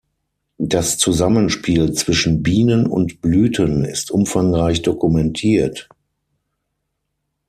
Das 0.57 0.97
Zusammenspiel 0.97 1.93
zwischen 1.93 2.41
Bienen 2.41 2.87
und 2.87 3.21
Blüten 3.21 3.85
ist 3.85 4.09
umfangreich 4.09 4.81
dokumentiert. 4.81 5.89